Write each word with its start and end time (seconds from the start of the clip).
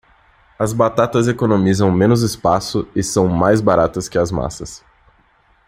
As 0.59 0.73
batatas 0.73 1.27
economizam 1.27 1.91
menos 1.91 2.23
espaço 2.23 2.87
e 2.95 3.03
são 3.03 3.27
mais 3.27 3.61
baratas 3.61 4.09
que 4.09 4.17
as 4.17 4.31
massas. 4.31 4.83